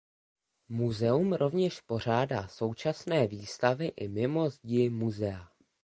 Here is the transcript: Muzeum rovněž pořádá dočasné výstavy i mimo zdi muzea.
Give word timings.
Muzeum 0.69 1.33
rovněž 1.33 1.81
pořádá 1.81 2.47
dočasné 2.59 3.27
výstavy 3.27 3.85
i 3.87 4.07
mimo 4.07 4.49
zdi 4.49 4.89
muzea. 4.89 5.47